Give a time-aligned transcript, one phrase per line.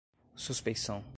[0.35, 1.03] suspeição